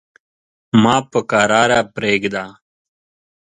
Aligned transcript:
ما 0.81 0.95
په 1.11 1.19
کراره 1.31 1.79
پرېږده. 1.95 2.45